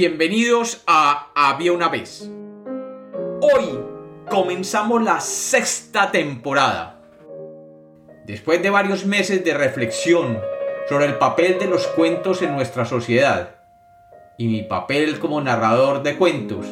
Bienvenidos 0.00 0.84
a 0.86 1.32
Había 1.34 1.72
una 1.72 1.88
vez. 1.88 2.30
Hoy 3.40 3.80
comenzamos 4.30 5.02
la 5.02 5.18
sexta 5.18 6.12
temporada. 6.12 7.00
Después 8.24 8.62
de 8.62 8.70
varios 8.70 9.06
meses 9.06 9.44
de 9.44 9.54
reflexión 9.54 10.38
sobre 10.88 11.06
el 11.06 11.18
papel 11.18 11.58
de 11.58 11.66
los 11.66 11.88
cuentos 11.88 12.42
en 12.42 12.54
nuestra 12.54 12.84
sociedad 12.84 13.56
y 14.38 14.46
mi 14.46 14.62
papel 14.62 15.18
como 15.18 15.40
narrador 15.40 16.04
de 16.04 16.16
cuentos, 16.16 16.64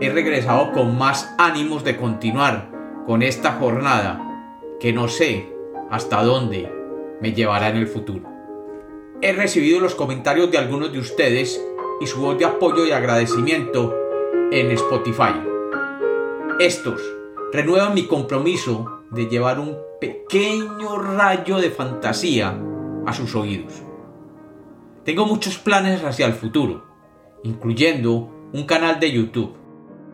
he 0.00 0.08
regresado 0.08 0.70
con 0.70 0.96
más 0.96 1.34
ánimos 1.38 1.82
de 1.82 1.96
continuar 1.96 2.70
con 3.04 3.24
esta 3.24 3.54
jornada 3.54 4.20
que 4.78 4.92
no 4.92 5.08
sé 5.08 5.48
hasta 5.90 6.22
dónde 6.22 6.72
me 7.20 7.32
llevará 7.32 7.70
en 7.70 7.78
el 7.78 7.88
futuro. 7.88 8.30
He 9.22 9.32
recibido 9.32 9.80
los 9.80 9.96
comentarios 9.96 10.52
de 10.52 10.58
algunos 10.58 10.92
de 10.92 11.00
ustedes 11.00 11.60
y 12.00 12.06
su 12.06 12.20
voz 12.20 12.38
de 12.38 12.46
apoyo 12.46 12.86
y 12.86 12.92
agradecimiento 12.92 13.94
en 14.50 14.70
Spotify. 14.72 15.34
Estos 16.58 17.00
renuevan 17.52 17.94
mi 17.94 18.06
compromiso 18.06 19.02
de 19.10 19.26
llevar 19.26 19.60
un 19.60 19.76
pequeño 20.00 20.98
rayo 20.98 21.58
de 21.58 21.70
fantasía 21.70 22.58
a 23.06 23.12
sus 23.12 23.34
oídos. 23.34 23.74
Tengo 25.04 25.26
muchos 25.26 25.58
planes 25.58 26.02
hacia 26.02 26.26
el 26.26 26.32
futuro, 26.32 26.84
incluyendo 27.42 28.30
un 28.52 28.64
canal 28.64 28.98
de 28.98 29.12
YouTube, 29.12 29.54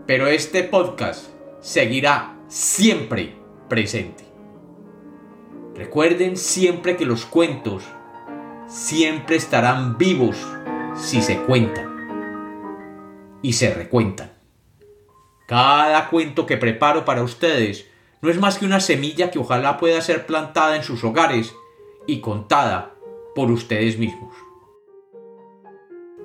pero 0.06 0.26
este 0.26 0.64
podcast 0.64 1.30
seguirá 1.60 2.36
siempre 2.48 3.36
presente. 3.68 4.24
Recuerden 5.74 6.36
siempre 6.36 6.96
que 6.96 7.04
los 7.04 7.26
cuentos 7.26 7.84
siempre 8.66 9.36
estarán 9.36 9.98
vivos 9.98 10.36
si 10.96 11.20
se 11.20 11.38
cuentan 11.42 13.38
y 13.42 13.52
se 13.52 13.72
recuentan. 13.72 14.32
Cada 15.46 16.08
cuento 16.08 16.46
que 16.46 16.56
preparo 16.56 17.04
para 17.04 17.22
ustedes 17.22 17.86
no 18.22 18.30
es 18.30 18.40
más 18.40 18.58
que 18.58 18.64
una 18.64 18.80
semilla 18.80 19.30
que 19.30 19.38
ojalá 19.38 19.76
pueda 19.76 20.00
ser 20.00 20.26
plantada 20.26 20.74
en 20.76 20.82
sus 20.82 21.04
hogares 21.04 21.54
y 22.06 22.20
contada 22.20 22.94
por 23.34 23.50
ustedes 23.50 23.98
mismos. 23.98 24.34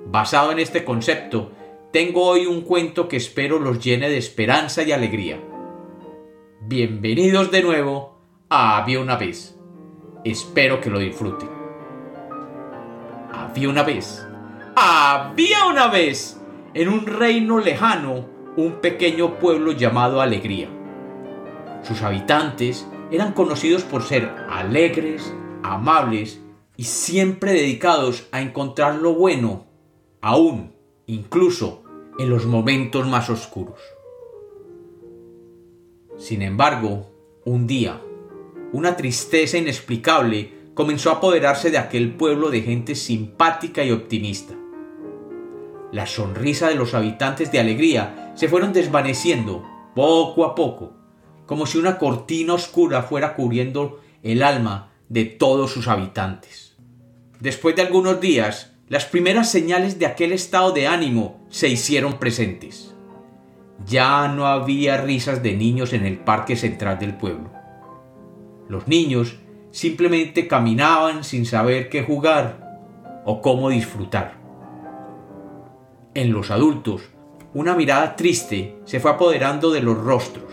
Basado 0.08 0.52
en 0.52 0.60
este 0.60 0.84
concepto, 0.84 1.52
tengo 1.92 2.26
hoy 2.26 2.46
un 2.46 2.62
cuento 2.62 3.08
que 3.08 3.18
espero 3.18 3.60
los 3.60 3.84
llene 3.84 4.10
de 4.10 4.18
esperanza 4.18 4.82
y 4.84 4.92
alegría. 4.92 5.40
Bienvenidos 6.62 7.52
de 7.52 7.62
nuevo 7.62 8.18
a 8.50 8.78
Había 8.78 9.00
una 9.02 9.18
vez. 9.18 9.56
Espero 10.24 10.80
que 10.80 10.90
lo 10.90 11.00
disfruten. 11.00 11.50
Había 13.32 13.70
una 13.70 13.84
vez 13.84 14.26
había 14.76 15.66
una 15.66 15.88
vez, 15.88 16.40
en 16.74 16.90
un 16.90 17.06
reino 17.06 17.60
lejano, 17.60 18.26
un 18.56 18.82
pequeño 18.82 19.40
pueblo 19.40 19.72
llamado 19.72 20.22
Alegría. 20.22 20.70
Sus 21.84 22.02
habitantes 22.02 22.88
eran 23.12 23.34
conocidos 23.34 23.84
por 23.84 24.04
ser 24.04 24.30
alegres, 24.50 25.34
amables 25.64 26.42
y 26.78 26.84
siempre 26.84 27.54
dedicados 27.54 28.28
a 28.32 28.42
encontrar 28.42 28.96
lo 28.96 29.14
bueno, 29.14 29.66
aún, 30.22 30.74
incluso, 31.08 31.84
en 32.18 32.30
los 32.30 32.46
momentos 32.46 33.08
más 33.08 33.30
oscuros. 33.30 33.80
Sin 36.18 36.42
embargo, 36.42 37.12
un 37.46 37.68
día, 37.68 38.02
una 38.74 38.96
tristeza 38.96 39.58
inexplicable 39.58 40.54
comenzó 40.74 41.10
a 41.10 41.14
apoderarse 41.16 41.72
de 41.72 41.78
aquel 41.78 42.14
pueblo 42.14 42.50
de 42.50 42.62
gente 42.62 42.96
simpática 42.96 43.84
y 43.84 43.92
optimista. 43.92 44.54
La 45.92 46.06
sonrisa 46.06 46.70
de 46.70 46.76
los 46.76 46.94
habitantes 46.94 47.52
de 47.52 47.60
alegría 47.60 48.32
se 48.36 48.48
fueron 48.48 48.72
desvaneciendo 48.72 49.66
poco 49.94 50.46
a 50.46 50.56
poco, 50.56 50.94
como 51.46 51.66
si 51.66 51.78
una 51.78 51.98
cortina 51.98 52.54
oscura 52.54 53.04
fuera 53.04 53.36
cubriendo 53.36 54.00
el 54.24 54.42
alma 54.42 54.92
de 55.10 55.26
todos 55.26 55.72
sus 55.72 55.90
habitantes. 55.90 56.78
Después 57.42 57.76
de 57.76 57.82
algunos 57.82 58.22
días, 58.22 58.72
las 58.88 59.06
primeras 59.06 59.50
señales 59.50 60.00
de 60.00 60.06
aquel 60.06 60.32
estado 60.32 60.72
de 60.72 60.88
ánimo 60.88 61.46
se 61.50 61.68
hicieron 61.68 62.20
presentes. 62.20 62.94
Ya 63.86 64.28
no 64.28 64.48
había 64.48 64.98
risas 64.98 65.44
de 65.44 65.54
niños 65.56 65.92
en 65.94 66.06
el 66.06 66.20
parque 66.20 66.56
central 66.56 67.00
del 67.00 67.16
pueblo. 67.16 67.52
Los 68.70 68.88
niños 68.88 69.38
simplemente 69.72 70.48
caminaban 70.48 71.24
sin 71.24 71.46
saber 71.46 71.90
qué 71.90 72.04
jugar 72.04 72.80
o 73.26 73.42
cómo 73.42 73.70
disfrutar. 73.70 74.41
En 76.14 76.34
los 76.34 76.52
adultos, 76.52 77.04
una 77.54 77.74
mirada 77.74 78.18
triste 78.18 78.78
se 78.84 79.00
fue 79.00 79.12
apoderando 79.12 79.72
de 79.72 79.82
los 79.82 79.98
rostros 79.98 80.52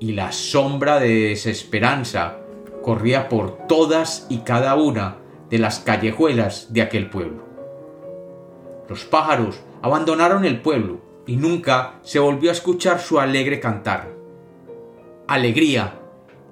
y 0.00 0.10
la 0.10 0.32
sombra 0.32 0.98
de 0.98 1.28
desesperanza 1.28 2.38
corría 2.82 3.28
por 3.28 3.68
todas 3.68 4.26
y 4.28 4.38
cada 4.38 4.74
una 4.74 5.18
de 5.50 5.58
las 5.58 5.78
callejuelas 5.78 6.72
de 6.72 6.82
aquel 6.82 7.10
pueblo. 7.10 7.44
Los 8.88 9.04
pájaros 9.04 9.60
abandonaron 9.82 10.44
el 10.44 10.60
pueblo 10.60 10.98
y 11.28 11.36
nunca 11.36 12.00
se 12.02 12.18
volvió 12.18 12.50
a 12.50 12.54
escuchar 12.54 12.98
su 12.98 13.20
alegre 13.20 13.60
cantar. 13.60 14.12
Alegría 15.28 16.00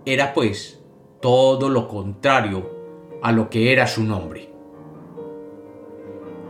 era 0.04 0.32
pues 0.34 0.80
todo 1.20 1.68
lo 1.68 1.88
contrario 1.88 3.18
a 3.24 3.32
lo 3.32 3.50
que 3.50 3.72
era 3.72 3.88
su 3.88 4.04
nombre. 4.04 4.49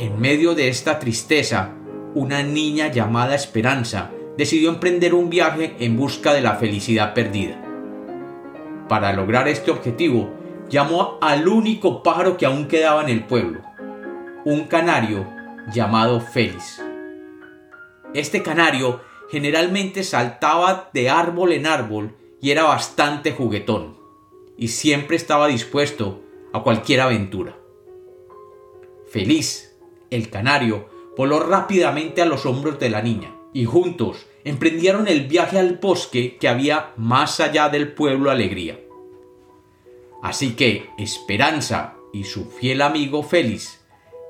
En 0.01 0.19
medio 0.19 0.55
de 0.55 0.69
esta 0.69 0.99
tristeza, 0.99 1.75
una 2.15 2.43
niña 2.43 2.91
llamada 2.91 3.35
Esperanza 3.35 4.11
decidió 4.39 4.71
emprender 4.71 5.13
un 5.13 5.29
viaje 5.29 5.77
en 5.79 5.99
busca 5.99 6.33
de 6.33 6.41
la 6.41 6.55
felicidad 6.55 7.13
perdida. 7.13 7.63
Para 8.89 9.13
lograr 9.13 9.47
este 9.47 9.71
objetivo, 9.71 10.31
llamó 10.71 11.19
al 11.21 11.47
único 11.47 12.03
pájaro 12.03 12.39
que 12.39 12.47
aún 12.47 12.67
quedaba 12.67 13.03
en 13.03 13.11
el 13.11 13.27
pueblo, 13.27 13.61
un 14.47 14.65
canario 14.69 15.29
llamado 15.71 16.23
Félix. 16.23 16.83
Este 18.15 18.43
canario 18.43 19.03
generalmente 19.31 20.03
saltaba 20.03 20.89
de 20.95 21.11
árbol 21.11 21.53
en 21.53 21.67
árbol 21.67 22.17
y 22.41 22.53
era 22.53 22.63
bastante 22.63 23.33
juguetón 23.33 23.99
y 24.57 24.69
siempre 24.69 25.17
estaba 25.17 25.49
dispuesto 25.49 26.23
a 26.55 26.63
cualquier 26.63 27.03
aventura. 27.03 27.55
Feliz, 29.13 29.70
el 30.11 30.31
canario 30.31 30.89
voló 31.17 31.41
rápidamente 31.41 32.23
a 32.23 32.27
los 32.27 32.47
hombros 32.47 32.79
de 32.79 32.91
la 32.91 33.03
niña 33.03 33.35
y 33.53 33.65
juntos 33.65 34.27
emprendieron 34.45 35.09
el 35.09 35.27
viaje 35.27 35.59
al 35.59 35.79
bosque 35.79 36.37
que 36.39 36.49
había 36.49 36.93
más 36.97 37.41
allá 37.41 37.69
del 37.69 37.93
pueblo 37.93 38.31
Alegría. 38.31 38.81
Así 40.23 40.55
que 40.55 40.91
Esperanza 40.99 41.95
y 42.13 42.25
su 42.25 42.51
fiel 42.51 42.83
amigo 42.83 43.23
Félix 43.23 43.81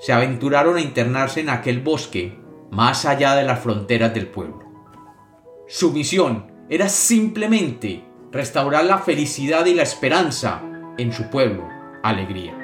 se 0.00 0.12
aventuraron 0.12 0.76
a 0.76 0.80
internarse 0.80 1.40
en 1.40 1.50
aquel 1.50 1.80
bosque 1.80 2.38
más 2.70 3.04
allá 3.04 3.34
de 3.34 3.44
las 3.44 3.60
fronteras 3.60 4.14
del 4.14 4.26
pueblo. 4.26 4.64
Su 5.68 5.92
misión 5.92 6.50
era 6.68 6.88
simplemente 6.88 8.04
restaurar 8.32 8.84
la 8.84 8.98
felicidad 8.98 9.66
y 9.66 9.74
la 9.74 9.82
esperanza 9.82 10.62
en 10.98 11.12
su 11.12 11.28
pueblo, 11.30 11.68
alegría. 12.02 12.59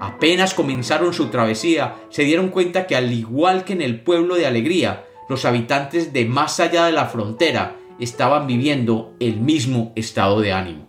Apenas 0.00 0.54
comenzaron 0.54 1.12
su 1.12 1.26
travesía, 1.26 1.96
se 2.08 2.22
dieron 2.24 2.48
cuenta 2.48 2.86
que 2.86 2.96
al 2.96 3.12
igual 3.12 3.64
que 3.64 3.72
en 3.72 3.82
el 3.82 4.00
pueblo 4.00 4.36
de 4.36 4.46
alegría, 4.46 5.06
los 5.28 5.44
habitantes 5.44 6.12
de 6.12 6.24
más 6.24 6.60
allá 6.60 6.86
de 6.86 6.92
la 6.92 7.06
frontera 7.06 7.76
estaban 7.98 8.46
viviendo 8.46 9.14
el 9.18 9.40
mismo 9.40 9.92
estado 9.96 10.40
de 10.40 10.52
ánimo. 10.52 10.88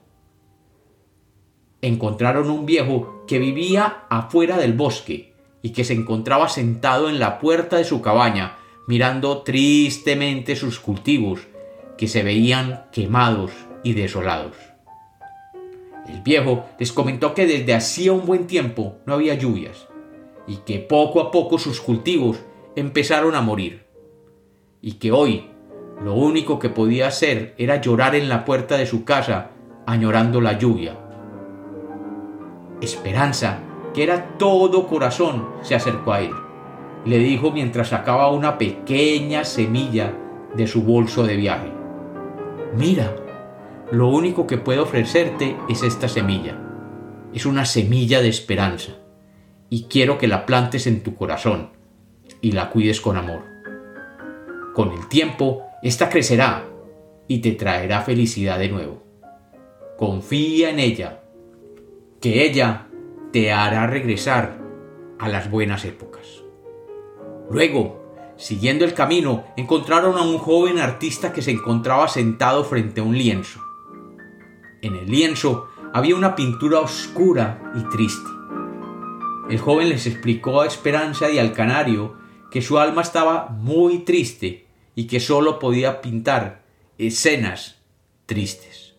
Encontraron 1.81 2.49
un 2.49 2.65
viejo 2.65 3.23
que 3.27 3.39
vivía 3.39 4.03
afuera 4.09 4.57
del 4.57 4.73
bosque 4.73 5.33
y 5.61 5.71
que 5.71 5.83
se 5.83 5.93
encontraba 5.93 6.49
sentado 6.49 7.09
en 7.09 7.19
la 7.19 7.39
puerta 7.39 7.77
de 7.77 7.83
su 7.85 8.01
cabaña 8.01 8.57
mirando 8.87 9.43
tristemente 9.43 10.55
sus 10.55 10.79
cultivos 10.79 11.41
que 11.97 12.07
se 12.07 12.23
veían 12.23 12.85
quemados 12.91 13.51
y 13.83 13.93
desolados. 13.93 14.55
El 16.09 16.21
viejo 16.21 16.65
les 16.79 16.91
comentó 16.91 17.33
que 17.33 17.45
desde 17.45 17.73
hacía 17.73 18.11
un 18.13 18.25
buen 18.25 18.47
tiempo 18.47 18.97
no 19.05 19.13
había 19.13 19.35
lluvias 19.35 19.87
y 20.47 20.57
que 20.57 20.79
poco 20.79 21.21
a 21.21 21.31
poco 21.31 21.59
sus 21.59 21.79
cultivos 21.79 22.39
empezaron 22.75 23.35
a 23.35 23.41
morir 23.41 23.85
y 24.81 24.93
que 24.93 25.11
hoy 25.11 25.49
lo 26.03 26.15
único 26.15 26.59
que 26.59 26.69
podía 26.69 27.07
hacer 27.07 27.53
era 27.57 27.81
llorar 27.81 28.15
en 28.15 28.29
la 28.29 28.45
puerta 28.45 28.77
de 28.77 28.85
su 28.85 29.03
casa 29.03 29.51
añorando 29.85 30.41
la 30.41 30.57
lluvia. 30.57 30.97
Esperanza, 32.81 33.59
que 33.93 34.03
era 34.03 34.37
todo 34.37 34.87
corazón, 34.87 35.49
se 35.61 35.75
acercó 35.75 36.13
a 36.13 36.21
él. 36.21 36.31
Le 37.05 37.17
dijo 37.17 37.51
mientras 37.51 37.89
sacaba 37.89 38.31
una 38.31 38.57
pequeña 38.57 39.43
semilla 39.43 40.13
de 40.55 40.67
su 40.67 40.83
bolso 40.83 41.23
de 41.23 41.35
viaje. 41.35 41.71
Mira, 42.75 43.13
lo 43.91 44.07
único 44.07 44.45
que 44.45 44.57
puedo 44.57 44.83
ofrecerte 44.83 45.57
es 45.67 45.81
esta 45.81 46.07
semilla. 46.07 46.57
Es 47.33 47.45
una 47.47 47.65
semilla 47.65 48.21
de 48.21 48.29
esperanza. 48.29 48.93
Y 49.69 49.83
quiero 49.83 50.19
que 50.19 50.27
la 50.27 50.45
plantes 50.45 50.85
en 50.87 51.01
tu 51.01 51.15
corazón. 51.15 51.71
y 52.41 52.51
la 52.51 52.69
cuides 52.69 53.01
con 53.01 53.17
amor. 53.17 53.43
Con 54.73 54.91
el 54.91 55.09
tiempo, 55.09 55.63
esta 55.81 56.09
crecerá 56.09 56.63
y 57.27 57.39
te 57.39 57.51
traerá 57.51 58.01
felicidad 58.01 58.59
de 58.59 58.69
nuevo. 58.69 59.03
Confía 59.97 60.69
en 60.69 60.79
ella, 60.79 61.23
que 62.21 62.45
ella 62.45 62.87
te 63.33 63.51
hará 63.51 63.87
regresar 63.87 64.61
a 65.17 65.27
las 65.27 65.51
buenas 65.51 65.83
épocas. 65.83 66.43
Luego, 67.49 68.15
siguiendo 68.37 68.85
el 68.85 68.93
camino, 68.93 69.43
encontraron 69.57 70.15
a 70.17 70.21
un 70.21 70.37
joven 70.37 70.79
artista 70.79 71.33
que 71.33 71.41
se 71.41 71.51
encontraba 71.51 72.07
sentado 72.07 72.63
frente 72.63 73.01
a 73.01 73.03
un 73.03 73.17
lienzo. 73.17 73.59
En 74.81 74.95
el 74.95 75.09
lienzo 75.09 75.69
había 75.93 76.15
una 76.15 76.35
pintura 76.35 76.79
oscura 76.79 77.73
y 77.75 77.83
triste. 77.89 78.29
El 79.49 79.57
joven 79.59 79.89
les 79.89 80.05
explicó 80.05 80.61
a 80.61 80.67
Esperanza 80.67 81.29
y 81.29 81.39
al 81.39 81.53
canario 81.53 82.17
que 82.51 82.61
su 82.61 82.79
alma 82.79 83.01
estaba 83.01 83.49
muy 83.49 83.99
triste 83.99 84.67
y 84.95 85.07
que 85.07 85.19
sólo 85.19 85.59
podía 85.59 86.01
pintar 86.01 86.63
escenas 86.97 87.77
tristes. 88.25 88.95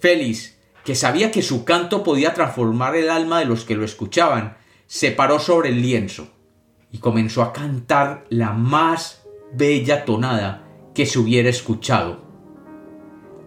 Félix, 0.00 0.58
que 0.84 0.94
sabía 0.94 1.30
que 1.30 1.42
su 1.42 1.64
canto 1.64 2.02
podía 2.02 2.34
transformar 2.34 2.96
el 2.96 3.08
alma 3.08 3.38
de 3.38 3.44
los 3.44 3.64
que 3.64 3.76
lo 3.76 3.84
escuchaban, 3.84 4.56
se 4.86 5.12
paró 5.12 5.38
sobre 5.38 5.68
el 5.68 5.80
lienzo 5.80 6.28
y 6.90 6.98
comenzó 6.98 7.42
a 7.42 7.52
cantar 7.52 8.24
la 8.28 8.52
más 8.52 9.22
bella 9.54 10.04
tonada 10.04 10.68
que 10.94 11.06
se 11.06 11.18
hubiera 11.18 11.48
escuchado. 11.48 12.22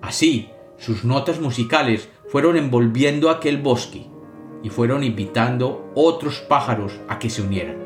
Así, 0.02 0.50
sus 0.86 1.04
notas 1.04 1.42
musicales 1.42 2.10
fueron 2.28 2.58
envolviendo 2.58 3.32
aquel 3.32 3.58
bosque 3.58 4.06
y 4.62 4.70
fueron 4.70 5.04
invitando 5.04 5.92
otros 5.96 6.42
pájaros 6.48 6.94
a 7.08 7.18
que 7.18 7.32
se 7.32 7.42
unieran. 7.42 7.78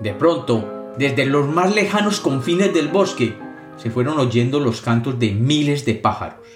De 0.00 0.14
pronto, 0.14 0.94
desde 0.96 1.26
los 1.26 1.46
más 1.48 1.74
lejanos 1.74 2.18
confines 2.20 2.72
del 2.72 2.88
bosque, 2.88 3.34
se 3.76 3.90
fueron 3.90 4.18
oyendo 4.18 4.58
los 4.58 4.80
cantos 4.80 5.18
de 5.18 5.32
miles 5.32 5.84
de 5.84 5.94
pájaros. 5.94 6.46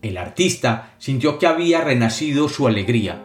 El 0.00 0.16
artista 0.16 0.94
sintió 0.96 1.38
que 1.38 1.46
había 1.46 1.82
renacido 1.82 2.48
su 2.48 2.66
alegría 2.66 3.22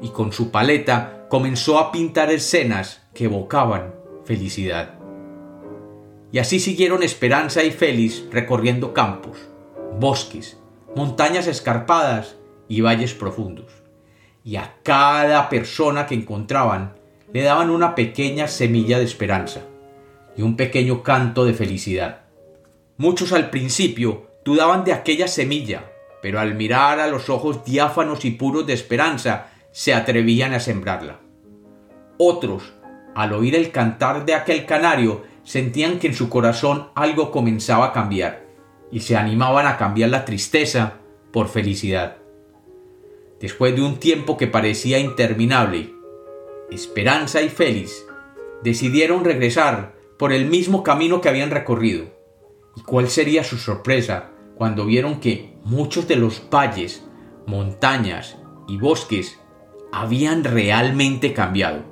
y 0.00 0.08
con 0.08 0.32
su 0.32 0.50
paleta 0.50 1.26
comenzó 1.28 1.78
a 1.78 1.92
pintar 1.92 2.30
escenas 2.30 3.02
que 3.12 3.24
evocaban 3.24 3.94
felicidad. 4.24 4.98
Y 6.32 6.38
así 6.38 6.60
siguieron 6.60 7.02
Esperanza 7.02 7.62
y 7.62 7.72
Félix 7.72 8.24
recorriendo 8.30 8.94
campos, 8.94 9.36
bosques, 9.98 10.58
montañas 10.94 11.46
escarpadas 11.46 12.36
y 12.68 12.80
valles 12.80 13.14
profundos. 13.14 13.66
Y 14.44 14.56
a 14.56 14.76
cada 14.82 15.48
persona 15.48 16.06
que 16.06 16.14
encontraban 16.14 16.94
le 17.32 17.42
daban 17.42 17.70
una 17.70 17.94
pequeña 17.94 18.48
semilla 18.48 18.98
de 18.98 19.04
esperanza 19.04 19.60
y 20.36 20.42
un 20.42 20.56
pequeño 20.56 21.02
canto 21.02 21.44
de 21.44 21.54
felicidad. 21.54 22.20
Muchos 22.96 23.32
al 23.32 23.50
principio 23.50 24.30
dudaban 24.44 24.84
de 24.84 24.92
aquella 24.92 25.28
semilla, 25.28 25.92
pero 26.22 26.40
al 26.40 26.54
mirar 26.54 27.00
a 27.00 27.06
los 27.08 27.28
ojos 27.28 27.64
diáfanos 27.64 28.24
y 28.24 28.32
puros 28.32 28.66
de 28.66 28.72
esperanza 28.72 29.48
se 29.70 29.94
atrevían 29.94 30.54
a 30.54 30.60
sembrarla. 30.60 31.20
Otros, 32.16 32.72
al 33.14 33.32
oír 33.32 33.54
el 33.54 33.70
cantar 33.70 34.24
de 34.24 34.34
aquel 34.34 34.64
canario, 34.64 35.24
sentían 35.44 35.98
que 35.98 36.08
en 36.08 36.14
su 36.14 36.28
corazón 36.28 36.88
algo 36.94 37.30
comenzaba 37.30 37.86
a 37.86 37.92
cambiar 37.92 38.47
y 38.90 39.00
se 39.00 39.16
animaban 39.16 39.66
a 39.66 39.76
cambiar 39.76 40.10
la 40.10 40.24
tristeza 40.24 40.98
por 41.32 41.48
felicidad. 41.48 42.18
Después 43.40 43.74
de 43.76 43.82
un 43.82 43.98
tiempo 43.98 44.36
que 44.36 44.46
parecía 44.46 44.98
interminable, 44.98 45.94
Esperanza 46.70 47.40
y 47.40 47.48
Félix 47.48 48.04
decidieron 48.62 49.24
regresar 49.24 49.94
por 50.18 50.32
el 50.32 50.46
mismo 50.46 50.82
camino 50.82 51.20
que 51.20 51.28
habían 51.28 51.50
recorrido. 51.50 52.06
¿Y 52.76 52.82
cuál 52.82 53.08
sería 53.08 53.44
su 53.44 53.56
sorpresa 53.56 54.30
cuando 54.56 54.84
vieron 54.84 55.20
que 55.20 55.54
muchos 55.64 56.08
de 56.08 56.16
los 56.16 56.42
valles, 56.52 57.04
montañas 57.46 58.36
y 58.66 58.76
bosques 58.76 59.38
habían 59.92 60.44
realmente 60.44 61.32
cambiado? 61.32 61.84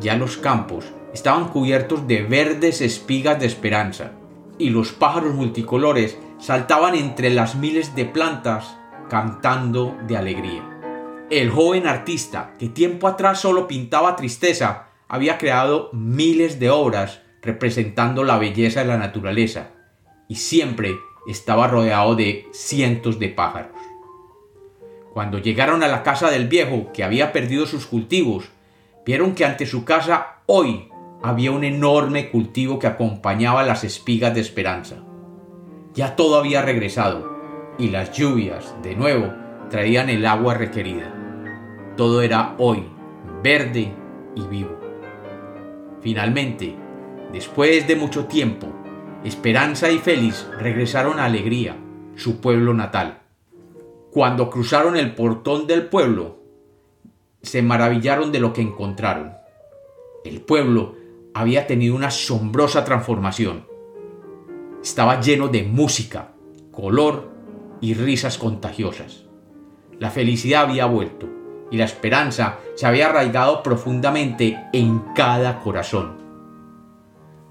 Ya 0.00 0.16
los 0.16 0.36
campos 0.36 0.86
estaban 1.12 1.48
cubiertos 1.48 2.06
de 2.06 2.22
verdes 2.22 2.80
espigas 2.80 3.38
de 3.38 3.46
esperanza, 3.46 4.12
y 4.58 4.70
los 4.70 4.92
pájaros 4.92 5.34
multicolores 5.34 6.18
saltaban 6.38 6.94
entre 6.94 7.30
las 7.30 7.54
miles 7.54 7.94
de 7.94 8.04
plantas 8.04 8.76
cantando 9.08 9.96
de 10.06 10.16
alegría. 10.16 10.62
El 11.30 11.50
joven 11.50 11.86
artista, 11.86 12.54
que 12.58 12.68
tiempo 12.68 13.08
atrás 13.08 13.40
solo 13.40 13.66
pintaba 13.66 14.16
tristeza, 14.16 14.88
había 15.08 15.38
creado 15.38 15.90
miles 15.92 16.58
de 16.58 16.70
obras 16.70 17.22
representando 17.42 18.24
la 18.24 18.38
belleza 18.38 18.80
de 18.80 18.86
la 18.86 18.98
naturaleza, 18.98 19.70
y 20.28 20.36
siempre 20.36 20.96
estaba 21.28 21.68
rodeado 21.68 22.14
de 22.14 22.46
cientos 22.52 23.18
de 23.18 23.28
pájaros. 23.28 23.76
Cuando 25.12 25.38
llegaron 25.38 25.82
a 25.82 25.88
la 25.88 26.02
casa 26.02 26.30
del 26.30 26.48
viejo, 26.48 26.92
que 26.92 27.04
había 27.04 27.32
perdido 27.32 27.66
sus 27.66 27.86
cultivos, 27.86 28.50
vieron 29.04 29.34
que 29.34 29.44
ante 29.44 29.66
su 29.66 29.84
casa 29.84 30.40
hoy 30.46 30.90
había 31.22 31.50
un 31.50 31.64
enorme 31.64 32.30
cultivo 32.30 32.78
que 32.78 32.86
acompañaba 32.86 33.64
las 33.64 33.84
espigas 33.84 34.34
de 34.34 34.40
esperanza. 34.40 35.04
Ya 35.94 36.16
todo 36.16 36.38
había 36.38 36.62
regresado 36.62 37.36
y 37.78 37.88
las 37.88 38.12
lluvias, 38.12 38.74
de 38.82 38.94
nuevo, 38.94 39.32
traían 39.70 40.08
el 40.08 40.26
agua 40.26 40.54
requerida. 40.54 41.12
Todo 41.96 42.22
era 42.22 42.54
hoy, 42.58 42.84
verde 43.42 43.92
y 44.34 44.42
vivo. 44.46 44.78
Finalmente, 46.00 46.76
después 47.32 47.86
de 47.88 47.96
mucho 47.96 48.26
tiempo, 48.26 48.68
Esperanza 49.24 49.90
y 49.90 49.98
Félix 49.98 50.46
regresaron 50.58 51.18
a 51.18 51.24
Alegría, 51.24 51.76
su 52.14 52.40
pueblo 52.40 52.74
natal. 52.74 53.22
Cuando 54.12 54.50
cruzaron 54.50 54.96
el 54.96 55.14
portón 55.14 55.66
del 55.66 55.88
pueblo, 55.88 56.38
se 57.42 57.60
maravillaron 57.60 58.30
de 58.30 58.40
lo 58.40 58.52
que 58.52 58.62
encontraron. 58.62 59.32
El 60.24 60.40
pueblo 60.42 60.94
había 61.36 61.66
tenido 61.66 61.94
una 61.94 62.06
asombrosa 62.06 62.82
transformación. 62.82 63.66
Estaba 64.82 65.20
lleno 65.20 65.48
de 65.48 65.64
música, 65.64 66.32
color 66.72 67.30
y 67.82 67.92
risas 67.92 68.38
contagiosas. 68.38 69.26
La 69.98 70.10
felicidad 70.10 70.62
había 70.62 70.86
vuelto 70.86 71.28
y 71.70 71.76
la 71.76 71.84
esperanza 71.84 72.60
se 72.74 72.86
había 72.86 73.08
arraigado 73.10 73.62
profundamente 73.62 74.56
en 74.72 75.00
cada 75.14 75.60
corazón. 75.60 76.16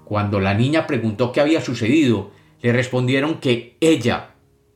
Cuando 0.04 0.40
la 0.40 0.54
niña 0.54 0.88
preguntó 0.88 1.30
qué 1.30 1.40
había 1.40 1.60
sucedido, 1.60 2.32
le 2.62 2.72
respondieron 2.72 3.36
que 3.38 3.76
ella, 3.80 4.30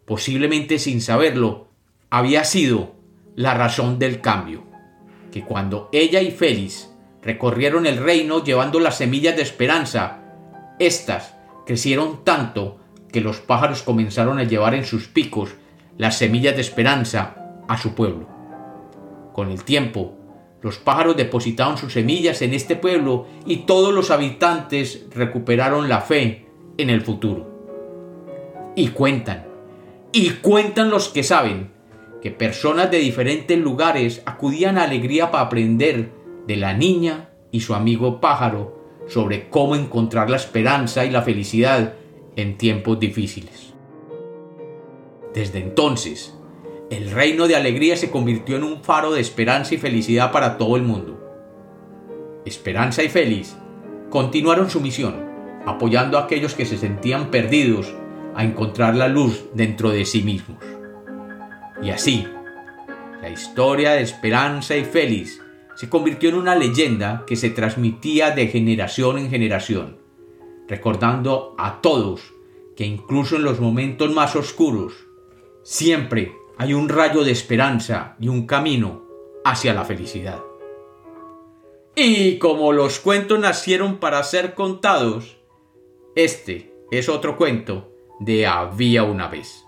posiblemente 0.04 0.78
sin 0.78 1.00
saberlo, 1.00 1.66
había 2.11 2.44
sido 2.44 2.94
la 3.35 3.54
razón 3.54 3.99
del 3.99 4.20
cambio, 4.20 4.62
que 5.32 5.42
cuando 5.42 5.88
ella 5.90 6.23
y 6.23 6.30
Félix 6.30 6.89
recorrieron 7.22 7.86
el 7.86 7.98
reino 7.98 8.42
llevando 8.42 8.80
las 8.80 8.96
semillas 8.96 9.36
de 9.36 9.42
esperanza. 9.42 10.20
Estas 10.78 11.34
crecieron 11.66 12.24
tanto 12.24 12.78
que 13.12 13.20
los 13.20 13.40
pájaros 13.40 13.82
comenzaron 13.82 14.38
a 14.38 14.44
llevar 14.44 14.74
en 14.74 14.84
sus 14.84 15.08
picos 15.08 15.50
las 15.98 16.16
semillas 16.16 16.54
de 16.54 16.62
esperanza 16.62 17.36
a 17.68 17.78
su 17.78 17.94
pueblo. 17.94 18.26
Con 19.32 19.50
el 19.50 19.64
tiempo, 19.64 20.16
los 20.62 20.78
pájaros 20.78 21.16
depositaron 21.16 21.78
sus 21.78 21.92
semillas 21.92 22.42
en 22.42 22.54
este 22.54 22.76
pueblo 22.76 23.26
y 23.46 23.58
todos 23.58 23.94
los 23.94 24.10
habitantes 24.10 25.06
recuperaron 25.14 25.88
la 25.88 26.00
fe 26.00 26.46
en 26.76 26.90
el 26.90 27.00
futuro. 27.02 27.48
Y 28.76 28.88
cuentan, 28.88 29.46
y 30.12 30.30
cuentan 30.30 30.90
los 30.90 31.08
que 31.08 31.22
saben, 31.22 31.70
que 32.22 32.30
personas 32.30 32.90
de 32.90 32.98
diferentes 32.98 33.58
lugares 33.58 34.22
acudían 34.26 34.78
a 34.78 34.84
alegría 34.84 35.30
para 35.30 35.44
aprender 35.44 36.10
de 36.50 36.57
la 36.57 36.75
niña 36.75 37.28
y 37.52 37.61
su 37.61 37.76
amigo 37.76 38.21
pájaro 38.21 38.76
sobre 39.07 39.49
cómo 39.50 39.76
encontrar 39.76 40.28
la 40.28 40.37
esperanza 40.37 41.04
y 41.04 41.11
la 41.11 41.23
felicidad 41.23 41.95
en 42.35 42.59
tiempos 42.59 42.99
difíciles. 42.99 43.73
Desde 45.33 45.61
entonces, 45.61 46.35
el 46.90 47.12
reino 47.12 47.47
de 47.47 47.54
alegría 47.54 47.97
se 47.97 48.11
convirtió 48.11 48.57
en 48.57 48.64
un 48.64 48.83
faro 48.83 49.12
de 49.12 49.21
esperanza 49.21 49.76
y 49.76 49.78
felicidad 49.78 50.33
para 50.33 50.59
todo 50.59 50.75
el 50.75 50.83
mundo. 50.83 51.21
Esperanza 52.45 53.04
y 53.04 53.09
Feliz 53.09 53.57
continuaron 54.11 54.71
su 54.71 54.80
misión, 54.80 55.25
apoyando 55.66 56.19
a 56.19 56.23
aquellos 56.23 56.54
que 56.54 56.66
se 56.66 56.78
sentían 56.78 57.30
perdidos 57.30 57.95
a 58.35 58.42
encontrar 58.42 58.97
la 58.97 59.07
luz 59.07 59.45
dentro 59.54 59.90
de 59.90 60.04
sí 60.04 60.25
mismos. 60.25 60.59
Y 61.80 61.90
así, 61.90 62.26
la 63.23 63.28
historia 63.28 63.92
de 63.92 64.02
Esperanza 64.02 64.76
y 64.76 64.85
Feliz 64.85 65.39
se 65.80 65.88
convirtió 65.88 66.28
en 66.28 66.34
una 66.34 66.56
leyenda 66.56 67.25
que 67.26 67.37
se 67.37 67.49
transmitía 67.49 68.32
de 68.32 68.49
generación 68.49 69.16
en 69.16 69.30
generación, 69.30 69.96
recordando 70.68 71.54
a 71.56 71.80
todos 71.80 72.34
que 72.76 72.84
incluso 72.84 73.37
en 73.37 73.44
los 73.44 73.60
momentos 73.60 74.12
más 74.12 74.37
oscuros, 74.37 74.92
siempre 75.62 76.37
hay 76.58 76.75
un 76.75 76.90
rayo 76.90 77.25
de 77.25 77.30
esperanza 77.30 78.14
y 78.20 78.28
un 78.28 78.46
camino 78.46 79.06
hacia 79.42 79.72
la 79.72 79.87
felicidad. 79.87 80.42
Y 81.96 82.37
como 82.37 82.75
los 82.75 82.99
cuentos 82.99 83.40
nacieron 83.40 83.96
para 83.96 84.22
ser 84.22 84.52
contados, 84.52 85.38
este 86.14 86.75
es 86.90 87.08
otro 87.08 87.38
cuento 87.38 87.90
de 88.18 88.46
Había 88.46 89.04
una 89.04 89.28
vez. 89.28 89.64